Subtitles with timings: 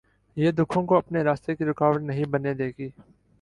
[0.37, 2.89] یہ دکھوں کو اپنے راستے کی رکاوٹ نہیں بننے دے گی۔